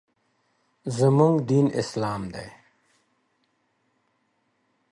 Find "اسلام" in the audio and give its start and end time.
1.81-2.21